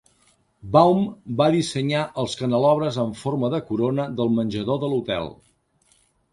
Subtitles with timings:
[0.75, 1.03] Baum
[1.41, 5.33] va dissenyar els canelobres amb forma de corona del menjador de l'hotel.